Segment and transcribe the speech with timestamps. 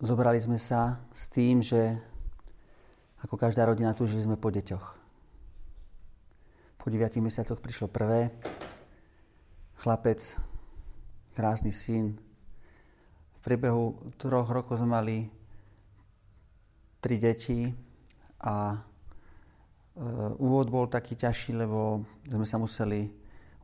[0.00, 1.96] zobrali sme sa s tým, že
[3.24, 4.86] ako každá rodina túžili sme po deťoch.
[6.76, 8.30] Po 9 mesiacoch prišlo prvé.
[9.80, 10.20] Chlapec,
[11.34, 12.14] krásny syn.
[13.36, 15.16] V priebehu troch rokov sme mali
[17.00, 17.70] tri deti
[18.42, 18.78] a e,
[20.38, 23.10] úvod bol taký ťažší, lebo sme sa museli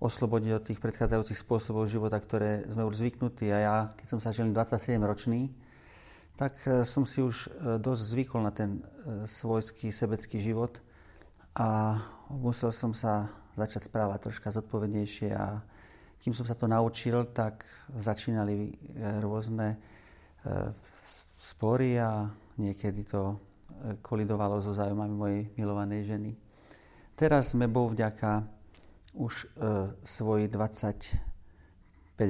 [0.02, 3.54] oslobodiť od tých predchádzajúcich spôsobov života, ktoré sme už zvyknutí.
[3.54, 5.54] A ja, keď som sa žil 27 ročný,
[6.36, 10.80] tak e, som si už e, dosť zvykol na ten e, svojský, sebecký život
[11.52, 12.00] a
[12.32, 13.28] musel som sa
[13.60, 15.60] začať správať troška zodpovednejšie a
[16.22, 17.66] kým som sa to naučil, tak
[17.98, 18.78] začínali
[19.18, 19.74] rôzne
[21.42, 22.30] spory a
[22.62, 23.42] niekedy to
[24.06, 26.30] kolidovalo so zájomami mojej milovanej ženy.
[27.18, 28.46] Teraz sme Bohu vďaka
[29.18, 29.50] už
[30.06, 31.18] svoji 25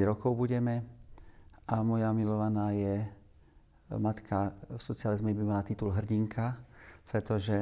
[0.08, 0.88] rokov budeme
[1.68, 3.21] a moja milovaná je
[3.98, 6.56] matka v socializme by mala titul hrdinka,
[7.08, 7.56] pretože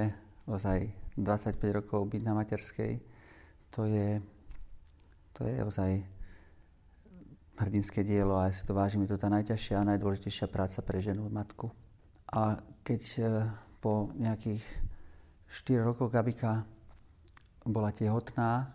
[0.47, 2.92] ozaj 25 rokov byť na materskej,
[3.70, 4.19] to je,
[5.33, 5.91] to je ozaj
[7.61, 10.98] hrdinské dielo a ja si to vážim, je to tá najťažšia a najdôležitejšia práca pre
[11.05, 11.69] ženu, matku.
[12.33, 13.23] A keď e,
[13.84, 14.64] po nejakých
[15.51, 16.64] 4 rokoch Gabika
[17.69, 18.73] bola tehotná,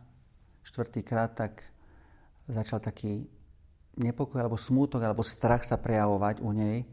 [0.61, 1.65] štvrtýkrát, tak
[2.45, 3.25] začal taký
[3.97, 6.85] nepokoj alebo smútok alebo strach sa prejavovať u nej,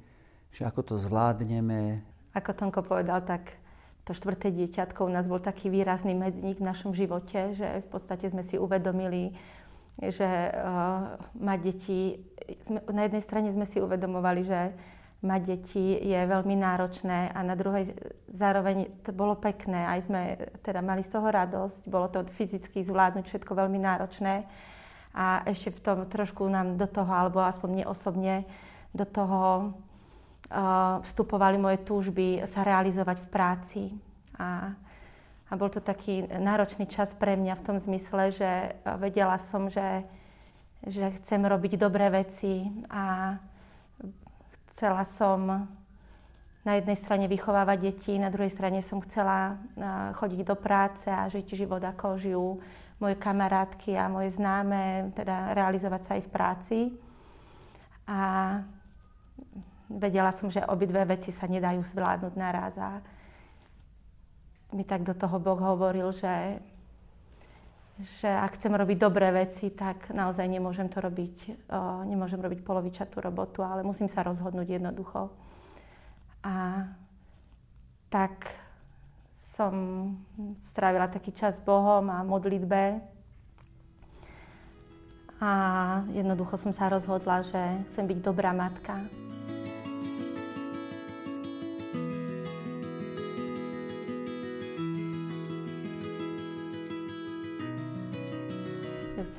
[0.52, 2.04] že ako to zvládneme.
[2.36, 3.56] Ako Tonko povedal, tak
[4.04, 8.28] to štvrté dieťatko u nás bol taký výrazný medzník v našom živote, že v podstate
[8.28, 9.32] sme si uvedomili,
[10.00, 12.00] že uh, mať deti,
[12.66, 14.60] sme, na jednej strane sme si uvedomovali, že
[15.22, 17.94] mať deti je veľmi náročné a na druhej
[18.34, 19.86] zároveň to bolo pekné.
[19.86, 24.50] Aj sme teda mali z toho radosť, bolo to fyzicky zvládnuť všetko veľmi náročné
[25.14, 28.34] a ešte v tom trošku nám do toho, alebo aspoň mne osobne,
[28.90, 29.72] do toho
[31.02, 33.82] vstupovali moje túžby sa realizovať v práci.
[34.36, 34.76] A,
[35.48, 38.50] a bol to taký náročný čas pre mňa v tom zmysle, že
[39.00, 40.04] vedela som, že,
[40.84, 43.36] že chcem robiť dobré veci a
[44.76, 45.68] chcela som
[46.62, 49.58] na jednej strane vychovávať deti, na druhej strane som chcela
[50.14, 52.48] chodiť do práce a žiť život, ako žijú
[53.02, 56.78] moje kamarátky a moje známe, teda realizovať sa aj v práci.
[58.06, 58.20] A
[59.98, 63.02] vedela som, že obidve veci sa nedajú zvládnuť naraz a
[64.72, 66.60] mi tak do toho Boh hovoril, že,
[68.20, 73.20] že ak chcem robiť dobré veci, tak naozaj nemôžem to robiť, o, nemôžem robiť polovičatú
[73.20, 75.28] robotu, ale musím sa rozhodnúť jednoducho.
[76.42, 76.88] A
[78.08, 78.48] tak
[79.52, 79.74] som
[80.72, 83.04] strávila taký čas s Bohom a modlitbe.
[85.42, 85.52] A
[86.14, 87.60] jednoducho som sa rozhodla, že
[87.92, 89.21] chcem byť dobrá matka.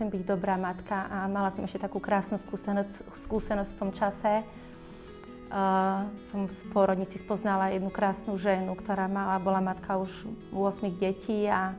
[0.03, 4.43] Chcem byť dobrá matka a mala som ešte takú krásnu skúsenosť, skúsenosť v tom čase.
[5.47, 10.11] Uh, som v pôrodnici spoznala jednu krásnu ženu, ktorá mala, bola matka už
[10.51, 11.71] 8 detí a,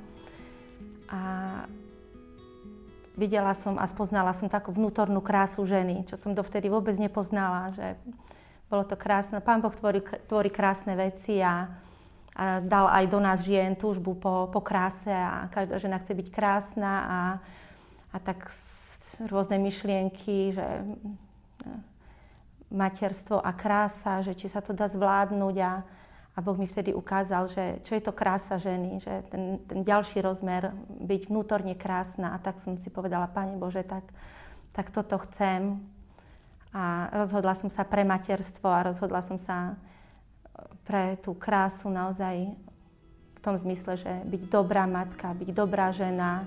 [1.12, 1.20] a
[3.12, 8.00] videla som a spoznala som takú vnútornú krásu ženy, čo som dovtedy vôbec nepoznala, že
[8.72, 9.36] bolo to krásne.
[9.44, 10.00] Pán Boh tvorí,
[10.32, 11.68] tvorí krásne veci a,
[12.32, 16.28] a dal aj do nás žien túžbu po, po kráse a každá žena chce byť
[16.32, 17.20] krásna a
[18.14, 18.54] a tak
[19.26, 20.82] rôzne myšlienky, že e,
[22.70, 25.72] materstvo a krása, že či sa to dá zvládnuť a,
[26.34, 30.22] a Boh mi vtedy ukázal, že čo je to krása ženy, že ten, ten ďalší
[30.22, 30.70] rozmer,
[31.02, 32.34] byť vnútorne krásna.
[32.34, 34.06] A tak som si povedala, Pane Bože, tak,
[34.74, 35.82] tak toto chcem.
[36.74, 39.78] A rozhodla som sa pre materstvo a rozhodla som sa
[40.82, 42.50] pre tú krásu naozaj
[43.34, 46.42] v tom zmysle, že byť dobrá matka, byť dobrá žena,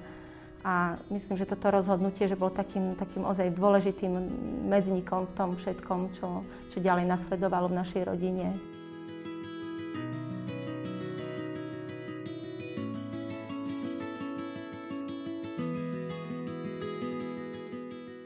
[0.68, 4.12] a myslím, že toto rozhodnutie, že bol takým, takým ozaj dôležitým
[4.68, 6.44] medzníkom v tom všetkom, čo,
[6.76, 8.52] čo ďalej nasledovalo v našej rodine.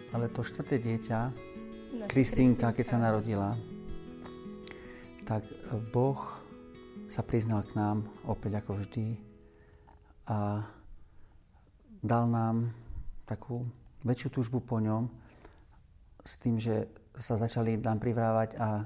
[0.09, 1.19] Ale to štvrté dieťa,
[2.09, 3.53] Kristýnka, keď sa narodila,
[5.29, 5.45] tak
[5.93, 6.17] Boh
[7.05, 9.13] sa priznal k nám opäť ako vždy
[10.25, 10.65] a
[12.01, 12.73] dal nám
[13.29, 13.63] takú
[14.01, 15.05] väčšiu túžbu po ňom
[16.21, 18.85] s tým, že sa začali nám privrávať a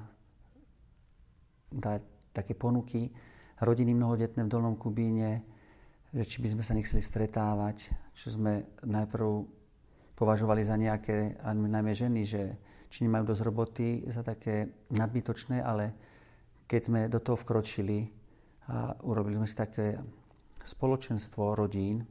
[1.71, 2.01] dať
[2.35, 3.11] také ponuky
[3.63, 5.43] rodiny mnohodetné v Dolnom Kubíne,
[6.11, 9.47] že či by sme sa nechceli stretávať, čo sme najprv
[10.15, 12.43] považovali za nejaké, najmä ženy, že
[12.91, 15.91] či nemajú dosť roboty za také nadbytočné, ale
[16.67, 18.07] keď sme do toho vkročili
[18.71, 19.99] a urobili sme si také
[20.63, 22.07] spoločenstvo rodín,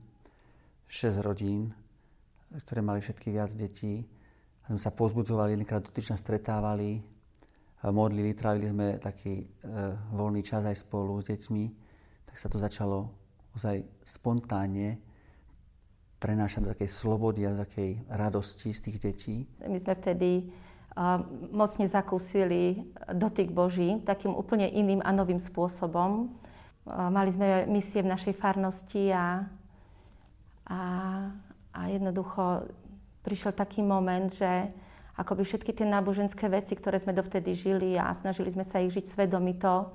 [0.94, 1.74] 6 rodín,
[2.54, 4.06] ktoré mali všetky viac detí,
[4.62, 7.02] a sme sa pozbudzovali, jedenkrát do týždňa stretávali,
[7.82, 9.46] modlili, trávili sme taký e,
[10.14, 11.64] voľný čas aj spolu s deťmi,
[12.30, 13.10] tak sa to začalo
[13.58, 15.02] ozaj spontánne
[16.22, 19.36] prenášať do takej slobody a do takej radosti z tých detí.
[19.60, 20.30] My sme vtedy
[20.96, 21.20] uh,
[21.52, 26.32] mocne zakúsili dotyk Boží takým úplne iným a novým spôsobom.
[26.88, 29.44] Uh, mali sme misie v našej farnosti a,
[30.68, 30.80] a,
[31.72, 32.68] a jednoducho
[33.24, 34.68] prišiel taký moment, že
[35.16, 39.04] akoby všetky tie náboženské veci, ktoré sme dovtedy žili a snažili sme sa ich žiť
[39.06, 39.92] svedomito,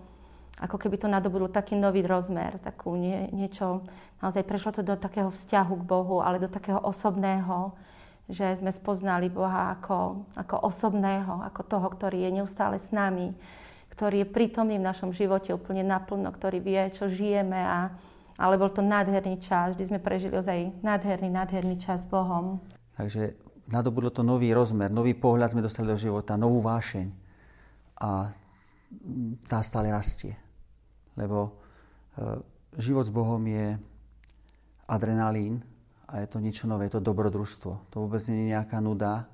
[0.60, 3.84] ako keby to nadobudlo taký nový rozmer, takú nie, niečo,
[4.20, 7.72] naozaj prešlo to do takého vzťahu k Bohu, ale do takého osobného,
[8.28, 13.32] že sme spoznali Boha ako, ako osobného, ako toho, ktorý je neustále s nami,
[13.96, 17.96] ktorý je prítomný v našom živote úplne naplno, ktorý vie, čo žijeme a,
[18.40, 22.64] ale bol to nádherný čas, vždy sme prežili ozaj nádherný, nádherný čas s Bohom.
[22.96, 23.36] Takže
[23.68, 27.08] nadobudlo to nový rozmer, nový pohľad sme dostali do života, novú vášeň
[28.00, 28.32] a
[29.46, 30.40] tá stále rastie
[31.20, 31.52] lebo e,
[32.80, 33.76] život s Bohom je
[34.88, 35.60] adrenalín
[36.08, 37.92] a je to niečo nové, je to dobrodružstvo.
[37.92, 39.28] To vôbec nie je nejaká nuda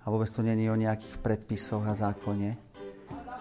[0.00, 2.54] a vôbec to nie je o nejakých predpisoch a zákone,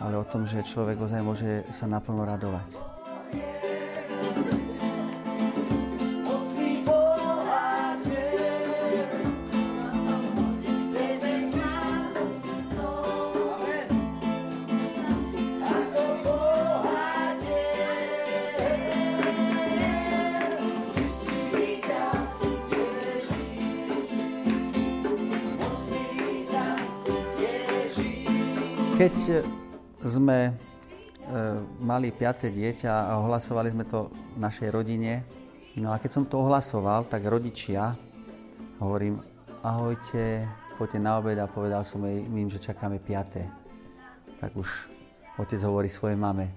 [0.01, 2.93] ale o tom, že človek ozaj môže sa naplno radovať.
[29.03, 29.43] Keď
[29.99, 30.51] sme e,
[31.83, 34.07] mali piaté dieťa a ohlasovali sme to
[34.39, 35.27] našej rodine,
[35.75, 37.99] no a keď som to ohlasoval, tak rodičia,
[38.79, 39.19] hovorím,
[39.59, 40.47] ahojte,
[40.79, 43.43] poďte na obed a povedal som jej, im, že čakáme piaté.
[44.39, 44.87] Tak už
[45.35, 46.55] otec hovorí svojej mame,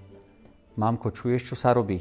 [0.79, 1.99] mamko, čuješ, čo sa robí?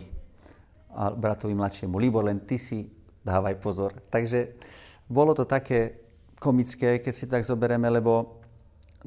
[0.95, 2.87] A bratovi mladšiemu, Libor, len ty si
[3.27, 3.99] dávaj pozor.
[4.15, 4.55] Takže
[5.11, 6.07] bolo to také
[6.39, 8.46] komické, keď si tak zoberieme, lebo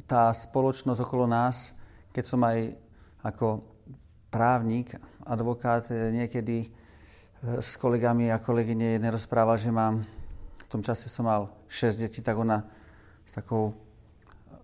[0.06, 1.76] tá spoločnosť okolo nás,
[2.14, 2.76] keď som aj
[3.24, 3.64] ako
[4.30, 6.70] právnik, advokát, eh, niekedy eh,
[7.60, 10.06] s kolegami a kolegyne nerozprával, že mám,
[10.60, 12.64] v tom čase som mal 6 detí, tak ona
[13.26, 13.74] s takou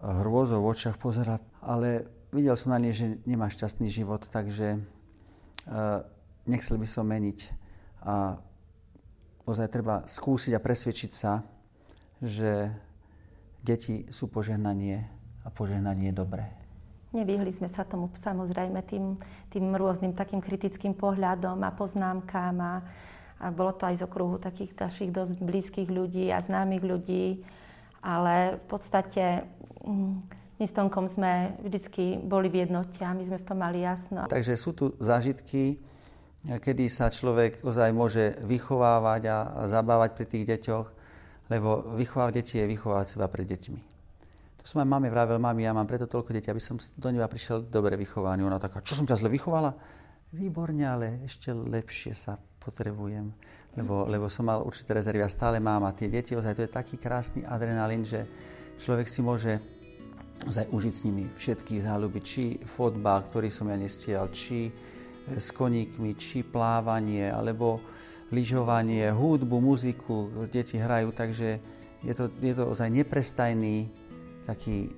[0.06, 4.78] hrôzou v očiach pozera, ale videl som na nej, že nemá šťastný život, takže
[6.46, 7.40] nechcel by som meniť.
[8.06, 8.38] A
[9.50, 11.42] ozaj treba skúsiť a presvedčiť sa,
[12.22, 12.70] že
[13.66, 15.15] deti sú požehnanie
[15.46, 16.46] a požehnanie je dobré.
[17.16, 19.16] Nevyhli sme sa tomu samozrejme tým,
[19.48, 22.74] tým rôznym takým kritickým pohľadom a poznámkám a,
[23.40, 27.40] a bolo to aj z okruhu takých našich dosť blízkych ľudí a známych ľudí,
[28.04, 29.48] ale v podstate
[29.88, 30.14] mm,
[30.60, 34.28] my s Tonkom sme vždycky boli v jednote a my sme v tom mali jasno.
[34.28, 35.80] Takže sú tu zážitky,
[36.44, 39.38] kedy sa človek ozaj môže vychovávať a
[39.72, 40.88] zabávať pri tých deťoch,
[41.48, 43.95] lebo vychovávať deti je vychovávať seba pred deťmi.
[44.66, 47.70] Som aj mame vravel, mami, ja mám preto toľko detí, aby som do neba prišiel
[47.70, 48.42] dobre vychovaný.
[48.50, 49.78] Ona taká, čo som ťa zle vychovala?
[50.34, 53.30] Výborne, ale ešte lepšie sa potrebujem,
[53.78, 56.74] lebo, lebo som mal určité rezervy a stále mám a tie deti, ozaj to je
[56.74, 58.26] taký krásny adrenalín, že
[58.82, 59.62] človek si môže
[60.50, 64.72] ozaj užiť s nimi všetky záľuby, či fotbal, ktorý som ja nestiel, či e,
[65.38, 67.86] s koníkmi, či plávanie, alebo
[68.34, 71.62] lyžovanie, hudbu, muziku, deti hrajú, takže
[72.02, 73.90] je to, je to ozaj neprestajný
[74.46, 74.90] taký e,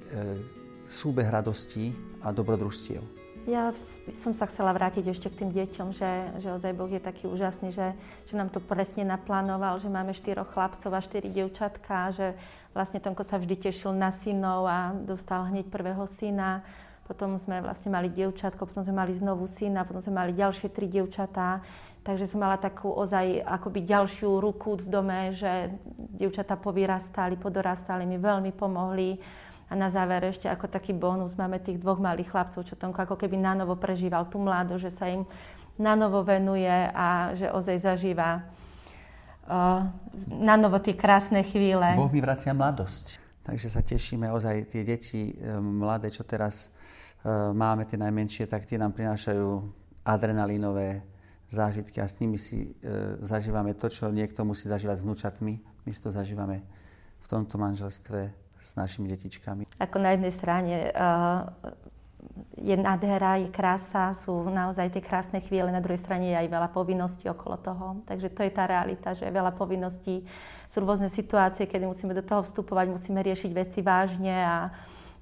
[0.88, 3.28] súbeh radostí a dobrodružstiev.
[3.48, 3.72] Ja
[4.20, 6.12] som sa chcela vrátiť ešte k tým deťom, že,
[6.44, 7.96] že ozaj Boh je taký úžasný, že,
[8.28, 12.36] že nám to presne naplánoval, že máme štyroch chlapcov a štyri dievčatka, že
[12.76, 16.60] vlastne Tonko sa vždy tešil na synov a dostal hneď prvého syna.
[17.08, 20.92] Potom sme vlastne mali dievčatko, potom sme mali znovu syna, potom sme mali ďalšie tri
[20.92, 21.64] dievčatá.
[22.04, 25.72] Takže som mala takú ozaj akoby ďalšiu ruku v dome, že
[26.20, 29.16] dievčatá povyrastali, podorastali, mi veľmi pomohli.
[29.68, 33.16] A na záver ešte ako taký bonus máme tých dvoch malých chlapcov, čo Tonko ako
[33.20, 35.28] keby nanovo prežíval tú mládu, že sa im
[35.76, 38.48] nanovo venuje a že ozaj zažíva
[39.48, 39.84] uh,
[40.32, 42.00] nanovo tie krásne chvíle.
[42.00, 43.20] Boh mi vracia mladosť.
[43.44, 46.68] Takže sa tešíme ozaj tie deti mladé, čo teraz
[47.52, 49.48] máme, tie najmenšie, tak tie nám prinášajú
[50.08, 51.04] adrenalínové
[51.52, 55.54] zážitky a s nimi si uh, zažívame to, čo niekto musí zažívať s vnúčatmi.
[55.60, 56.64] My si to zažívame
[57.24, 59.68] v tomto manželstve s našimi detičkami.
[59.80, 61.48] Ako na jednej strane uh,
[62.58, 66.70] je nádhera, je krása, sú naozaj tie krásne chvíle, na druhej strane je aj veľa
[66.74, 67.86] povinností okolo toho.
[68.10, 70.26] Takže to je tá realita, že veľa povinností,
[70.68, 74.58] sú rôzne situácie, kedy musíme do toho vstupovať, musíme riešiť veci vážne a,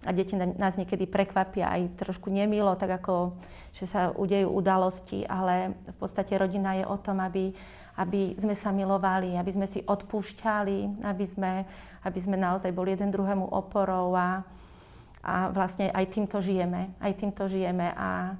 [0.05, 3.35] a deti nás niekedy prekvapia aj trošku nemilo, tak ako,
[3.73, 7.49] že sa udejú udalosti, ale v podstate rodina je o tom, aby,
[7.97, 11.65] aby sme sa milovali, aby sme si odpúšťali, aby sme,
[12.05, 14.45] aby sme naozaj boli jeden druhému oporou a,
[15.25, 16.93] a vlastne aj týmto žijeme.
[17.01, 18.37] Aj týmto žijeme a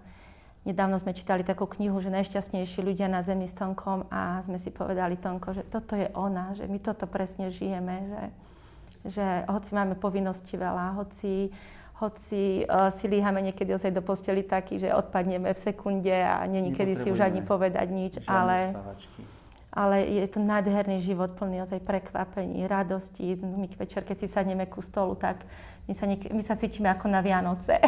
[0.66, 4.74] nedávno sme čítali takú knihu, že najšťastnejší ľudia na Zemi s Tonkom a sme si
[4.74, 8.24] povedali Tonko, že toto je ona, že my toto presne žijeme, že,
[9.06, 11.54] že hoci máme povinnosti veľa, hoci,
[12.02, 16.72] hoci uh, si líhame niekedy ozaj do posteli taký, že odpadneme v sekunde a nie
[16.72, 18.74] niekedy si už ani povedať nič, ale...
[19.76, 23.36] Ale je to nádherný život plný ozaj prekvapení, radosti.
[23.36, 25.44] My večer, keď si sadneme ku stolu, tak
[25.84, 27.84] my sa, niek- my sa cítime ako na Vianoce.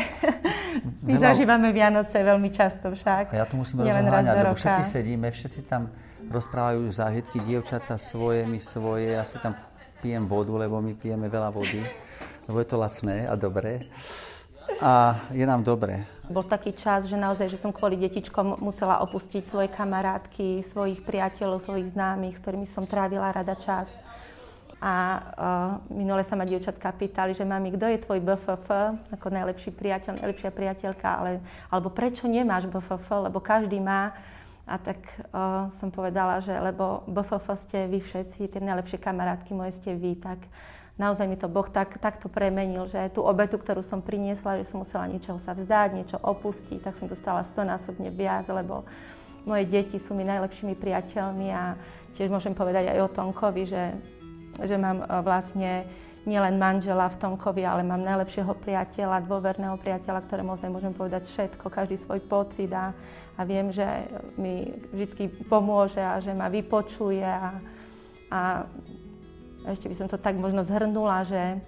[1.07, 1.31] my Veľa...
[1.31, 3.31] zažívame Vianoce veľmi často však.
[3.31, 5.87] A ja to musím rozháňať, lebo všetci sedíme, všetci tam
[6.27, 9.55] rozprávajú zážitky, dievčata svoje, my svoje, ja si tam
[10.01, 11.81] pijem vodu, lebo my pijeme veľa vody,
[12.45, 13.85] lebo je to lacné a dobré.
[14.77, 16.05] A je nám dobre.
[16.27, 21.63] Bol taký čas, že naozaj, že som kvôli detičkom musela opustiť svoje kamarátky, svojich priateľov,
[21.63, 23.87] svojich známych, s ktorými som trávila rada čas.
[24.77, 25.23] A uh,
[25.89, 28.67] minule sa ma dievčatka pýtali, že mami, kto je tvoj BFF,
[29.09, 31.41] ako najlepší priateľ, najlepšia priateľka, ale,
[31.73, 34.13] alebo prečo nemáš BFF, lebo každý má.
[34.67, 34.99] A tak
[35.31, 40.19] uh, som povedala, že lebo BFF ste vy všetci, tie najlepšie kamarátky moje ste vy,
[40.19, 40.43] tak
[40.99, 44.83] naozaj mi to Boh tak, takto premenil, že tú obetu, ktorú som priniesla, že som
[44.83, 48.83] musela niečoho sa vzdať, niečo opustiť, tak som dostala stonásobne viac, lebo
[49.47, 51.79] moje deti sú mi najlepšími priateľmi a
[52.19, 53.95] tiež môžem povedať aj o Tonkovi, že,
[54.59, 55.87] že mám vlastne
[56.27, 61.71] nielen manžela v Tonkovi, ale mám najlepšieho priateľa, dôverného priateľa, ktorému ozaj môžem povedať všetko,
[61.71, 62.91] každý svoj pocit a,
[63.39, 63.87] a viem, že
[64.35, 67.55] mi vždy pomôže a že ma vypočuje a,
[68.27, 68.39] a
[69.71, 71.63] ešte by som to tak možno zhrnula, že,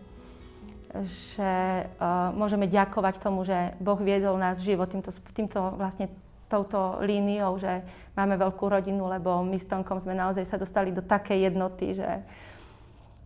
[1.35, 6.11] že uh, môžeme ďakovať tomu, že Boh viedol nás život týmto, týmto vlastne
[6.49, 7.85] touto líniou, že
[8.17, 12.25] máme veľkú rodinu, lebo my s Tonkom sme naozaj sa dostali do takej jednoty, že,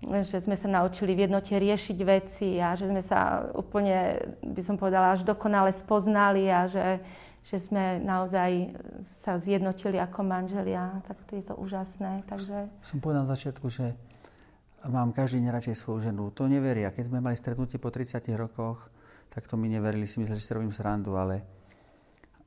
[0.03, 4.75] že sme sa naučili v jednote riešiť veci a že sme sa úplne, by som
[4.75, 6.99] povedala, až dokonale spoznali a že,
[7.47, 8.75] že sme naozaj
[9.23, 11.01] sa zjednotili ako manželia.
[11.07, 12.23] Tak to je to úžasné.
[12.27, 12.67] Takže...
[12.83, 13.95] Som povedal na začiatku, že
[14.87, 16.31] mám každý neradšej svoju ženu.
[16.35, 16.91] To neveria.
[16.91, 18.91] Keď sme mali stretnutie po 30 rokoch,
[19.31, 21.41] tak to mi neverili, si mysleli, že si robím srandu, ale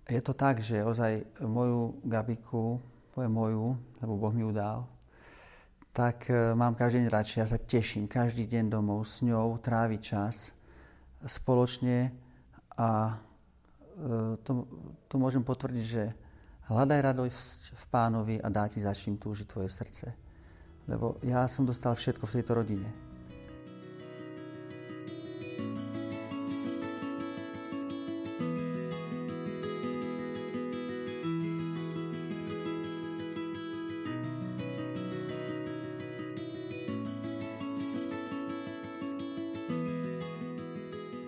[0.06, 2.78] je to tak, že ozaj moju Gabiku,
[3.10, 3.66] poviem moju,
[3.98, 4.86] lebo Boh mi ju dal,
[5.96, 7.40] tak e, mám každý deň radšej.
[7.40, 10.52] Ja sa teším každý deň domov s ňou, tráviť čas
[11.24, 12.12] spoločne
[12.76, 13.16] a
[13.96, 14.68] e, to,
[15.08, 16.12] to môžem potvrdiť, že
[16.68, 20.26] hľadaj radosť v pánovi a dá ti za čím túži tvoje srdce
[20.86, 22.88] lebo ja som dostal všetko v tejto rodine.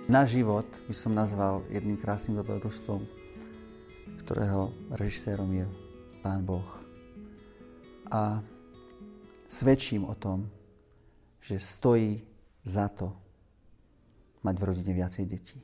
[0.08, 3.04] Na život by som nazval jedným krásnym dobrodružstvom,
[4.24, 5.68] ktorého režisérom je
[6.24, 6.64] Pán Boh.
[8.08, 8.40] A
[9.44, 10.48] svedčím o tom,
[11.44, 12.24] že stojí
[12.64, 13.12] za to
[14.40, 15.60] mať v rodine viacej detí.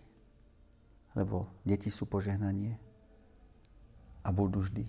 [1.17, 2.77] Lebo deti sú požehnanie
[4.21, 4.85] a budú vždy.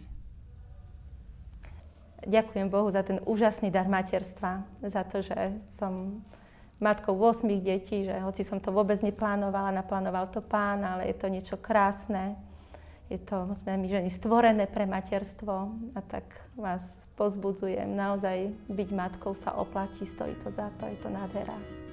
[2.27, 6.19] Ďakujem Bohu za ten úžasný dar materstva, za to, že som
[6.79, 11.27] matkou 8 detí, že hoci som to vôbec neplánovala, naplánoval to pán, ale je to
[11.31, 12.35] niečo krásne.
[13.07, 16.25] Je to, sme my ženy stvorené pre materstvo a tak
[16.57, 16.81] vás
[17.15, 17.93] pozbudzujem.
[17.93, 21.84] Naozaj byť matkou sa oplatí, stojí to za to, je to nádhera.